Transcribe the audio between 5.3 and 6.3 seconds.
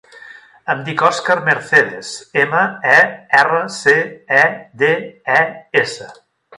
e, essa.